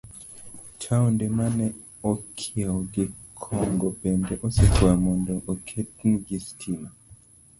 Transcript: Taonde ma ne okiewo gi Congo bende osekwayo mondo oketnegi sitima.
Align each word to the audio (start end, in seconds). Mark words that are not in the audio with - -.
Taonde 0.81 1.25
ma 1.37 1.47
ne 1.57 1.67
okiewo 2.11 2.77
gi 2.93 3.05
Congo 3.43 3.87
bende 3.99 4.33
osekwayo 4.45 4.95
mondo 5.05 5.33
oketnegi 5.51 6.37
sitima. 6.45 6.89